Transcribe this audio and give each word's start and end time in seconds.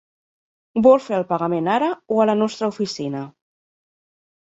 Vol 0.85 1.01
fer 1.07 1.15
el 1.17 1.25
pagament 1.33 1.69
ara 1.73 1.89
o 2.15 2.23
a 2.23 2.25
la 2.29 2.35
nostra 2.39 2.71
oficina? 2.73 3.21